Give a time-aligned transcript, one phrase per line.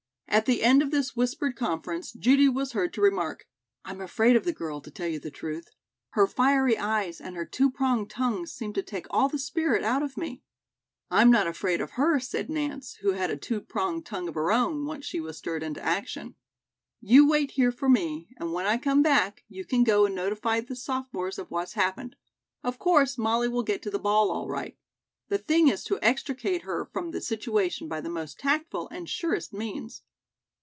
[0.33, 3.49] At the end of this whispered conference, Judy was heard to remark:
[3.83, 5.67] "I'm afraid of the girl, to tell you the truth.
[6.11, 10.01] Her fiery eyes and her two pronged tongue seem to take all the spirit out
[10.03, 10.41] of me."
[11.09, 14.53] "I'm not afraid of her," said Nance, who had a two pronged tongue of her
[14.53, 16.35] own, once she was stirred into action.
[17.01, 20.61] "You wait here for me, and when I come back, you can go and notify
[20.61, 22.15] the sophomores of what's happened.
[22.63, 24.77] Of course, Molly will get to the ball all right.
[25.27, 29.51] The thing is to extricate her from the situation by the most tactful and surest
[29.51, 30.03] means."